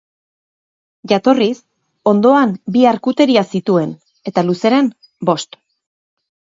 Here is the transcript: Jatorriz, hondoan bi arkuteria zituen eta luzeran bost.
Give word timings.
Jatorriz, 1.11 1.51
hondoan 2.13 2.57
bi 2.79 2.87
arkuteria 2.95 3.47
zituen 3.55 3.95
eta 4.33 4.49
luzeran 4.53 4.93
bost. 5.33 5.65